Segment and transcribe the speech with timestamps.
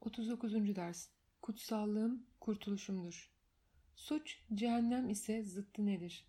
[0.00, 0.76] 39.
[0.76, 1.08] ders
[1.42, 3.30] Kutsallığım kurtuluşumdur.
[3.94, 6.26] Suç, cehennem ise zıttı nedir?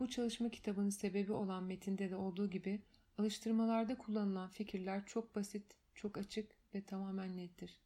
[0.00, 2.82] Bu çalışma kitabının sebebi olan metinde de olduğu gibi
[3.18, 7.80] alıştırmalarda kullanılan fikirler çok basit, çok açık ve tamamen nettir.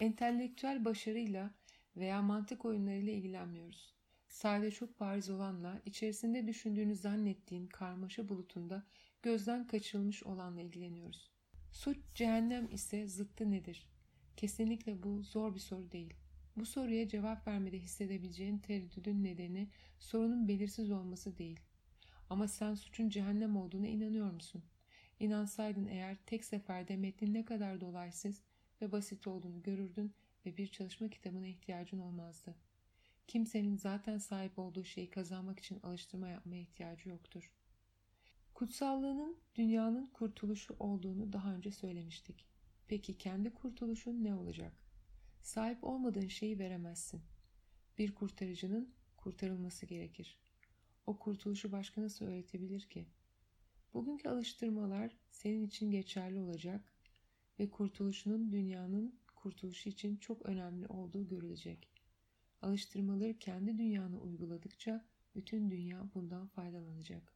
[0.00, 1.54] Entelektüel başarıyla
[1.96, 3.94] veya mantık oyunlarıyla ilgilenmiyoruz.
[4.28, 8.86] Sadece çok bariz olanla, içerisinde düşündüğünü zannettiğin karmaşa bulutunda
[9.22, 11.30] gözden kaçırılmış olanla ilgileniyoruz.
[11.72, 13.95] Suç, cehennem ise zıttı nedir?
[14.36, 16.14] Kesinlikle bu zor bir soru değil.
[16.56, 21.60] Bu soruya cevap vermede hissedebileceğin tereddüdün nedeni sorunun belirsiz olması değil.
[22.30, 24.62] Ama sen suçun cehennem olduğuna inanıyor musun?
[25.20, 28.42] İnansaydın eğer tek seferde metnin ne kadar dolaysız
[28.82, 30.14] ve basit olduğunu görürdün
[30.46, 32.54] ve bir çalışma kitabına ihtiyacın olmazdı.
[33.26, 37.50] Kimsenin zaten sahip olduğu şeyi kazanmak için alıştırma yapmaya ihtiyacı yoktur.
[38.54, 42.55] Kutsallığının dünyanın kurtuluşu olduğunu daha önce söylemiştik.
[42.88, 44.72] Peki kendi kurtuluşun ne olacak?
[45.42, 47.22] Sahip olmadığın şeyi veremezsin.
[47.98, 50.38] Bir kurtarıcının kurtarılması gerekir.
[51.06, 53.06] O kurtuluşu başka nasıl öğretebilir ki?
[53.94, 56.92] Bugünkü alıştırmalar senin için geçerli olacak
[57.58, 61.88] ve kurtuluşunun dünyanın kurtuluşu için çok önemli olduğu görülecek.
[62.62, 67.32] Alıştırmaları kendi dünyana uyguladıkça bütün dünya bundan faydalanacak.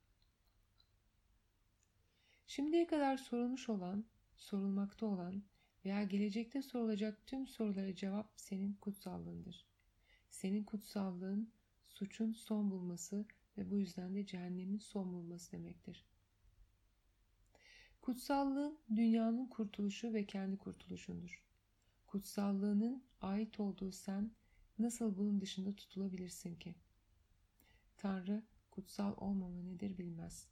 [2.47, 4.05] Şimdiye kadar sorulmuş olan
[4.41, 5.43] sorulmakta olan
[5.85, 9.67] veya gelecekte sorulacak tüm sorulara cevap senin kutsallığındır.
[10.31, 11.53] Senin kutsallığın
[11.89, 13.27] suçun son bulması
[13.59, 16.05] ve bu yüzden de cehennemin son bulması demektir.
[18.03, 21.45] Kutsallığın dünyanın kurtuluşu ve kendi kurtuluşundur.
[22.07, 24.31] Kutsallığının ait olduğu sen
[24.79, 26.75] nasıl bunun dışında tutulabilirsin ki?
[27.97, 30.49] Tanrı kutsal olmama nedir bilmez.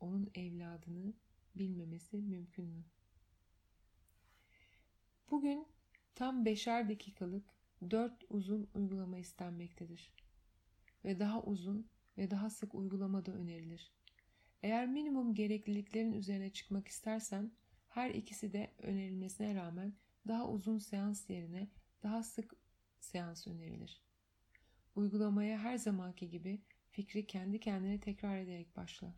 [0.00, 1.12] Onun evladını
[1.54, 2.84] bilmemesi mümkün mü?
[5.30, 5.66] Bugün
[6.14, 7.44] tam beşer dakikalık
[7.90, 10.12] dört uzun uygulama istenmektedir.
[11.04, 13.92] Ve daha uzun ve daha sık uygulama da önerilir.
[14.62, 17.52] Eğer minimum gerekliliklerin üzerine çıkmak istersen
[17.88, 19.92] her ikisi de önerilmesine rağmen
[20.28, 21.68] daha uzun seans yerine
[22.02, 22.54] daha sık
[23.00, 24.02] seans önerilir.
[24.94, 29.14] Uygulamaya her zamanki gibi fikri kendi kendine tekrar ederek başla.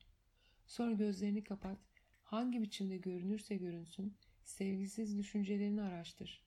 [0.66, 1.78] Sonra gözlerini kapat,
[2.22, 6.42] hangi biçimde görünürse görünsün Sevgisiz düşüncelerini araştır.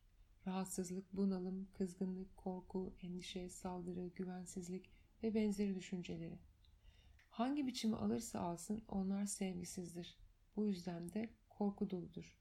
[0.48, 4.90] Rahatsızlık, bunalım, kızgınlık, korku, endişe, saldırı, güvensizlik
[5.24, 6.40] ve benzeri düşünceleri.
[7.30, 10.18] Hangi biçimi alırsa alsın onlar sevgisizdir.
[10.56, 12.38] Bu yüzden de korku doludur.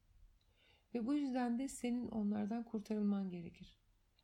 [0.95, 3.79] Ve bu yüzden de senin onlardan kurtarılman gerekir.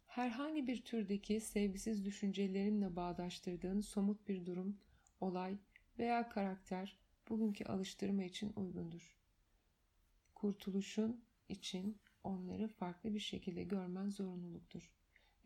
[0.07, 4.81] Herhangi bir türdeki sevgisiz düşüncelerinle bağdaştırdığın somut bir durum,
[5.21, 5.59] olay
[5.99, 9.19] veya karakter bugünkü alıştırma için uygundur.
[10.39, 14.93] Kurtuluşun için onları farklı bir şekilde görmen zorunluluktur.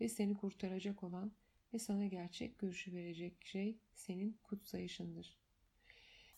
[0.01, 1.31] Ve seni kurtaracak olan
[1.73, 5.37] ve sana gerçek görüşü verecek şey senin kutsayışındır.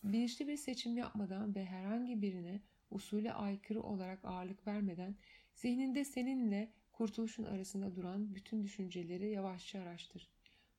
[0.03, 2.61] Bilinçli bir seçim yapmadan ve herhangi birine
[2.91, 5.15] usule aykırı olarak ağırlık vermeden
[5.53, 10.29] zihninde seninle kurtuluşun arasında duran bütün düşünceleri yavaşça araştır.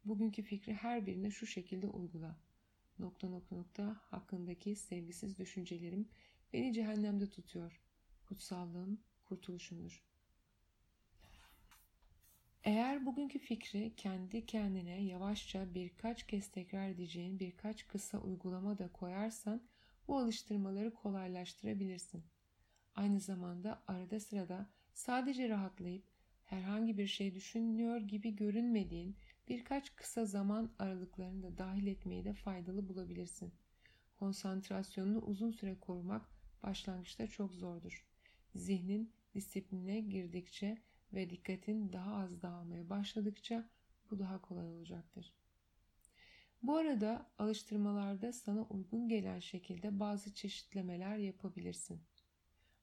[0.05, 2.37] Bugünkü fikri her birine şu şekilde uygula.
[2.99, 6.09] Nokta nokta nokta hakkındaki sevgisiz düşüncelerim
[6.53, 7.81] beni cehennemde tutuyor
[8.25, 10.07] kutsallığım kurtuluşumdur.
[12.65, 19.63] Eğer bugünkü fikri kendi kendine yavaşça birkaç kez tekrar edeceğin birkaç kısa uygulama da koyarsan
[20.09, 22.25] bu alıştırmaları kolaylaştırabilirsin.
[22.95, 26.05] Aynı zamanda arada sırada sadece rahatlayıp
[26.45, 29.17] herhangi bir şey düşünüyor gibi görünmediğin
[29.49, 33.55] birkaç kısa zaman aralıklarını da dahil etmeyi de faydalı bulabilirsin.
[34.19, 38.07] Konsantrasyonunu uzun süre korumak başlangıçta çok zordur.
[38.55, 40.79] Zihnin disipline girdikçe
[41.13, 43.69] ve dikkatin daha az dağılmaya başladıkça
[44.11, 45.33] bu daha kolay olacaktır.
[46.63, 52.01] Bu arada alıştırmalarda sana uygun gelen şekilde bazı çeşitlemeler yapabilirsin.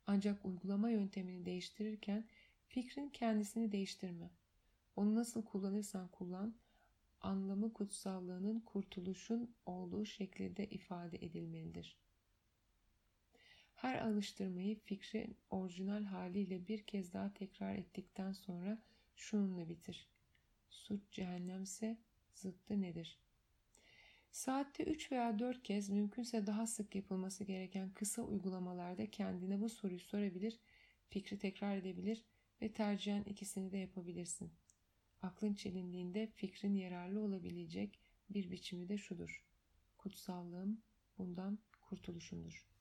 [0.08, 2.26] Ancak uygulama yöntemini değiştirirken
[2.68, 4.30] fikrin kendisini değiştirme.
[4.96, 6.56] Onu nasıl kullanırsan kullan,
[7.22, 11.98] anlamı kutsallığının kurtuluşun olduğu şekilde ifade edilmelidir.
[13.84, 18.82] Her alıştırmayı fikrin orijinal haliyle bir kez daha tekrar ettikten sonra
[19.16, 20.08] şununla bitir.
[20.70, 21.98] Suç cehennemse
[22.34, 23.20] zıttı nedir?
[24.32, 30.00] Saatte 3 veya 4 kez mümkünse daha sık yapılması gereken kısa uygulamalarda kendine bu soruyu
[30.00, 30.60] sorabilir,
[31.10, 32.26] fikri tekrar edebilir
[32.62, 34.52] ve tercihen ikisini de yapabilirsin.
[35.22, 39.44] Aklın çelindiğinde fikrin yararlı olabilecek bir biçimi de şudur.
[39.98, 40.82] Kutsallığım
[41.18, 42.73] bundan kurtuluşumdur.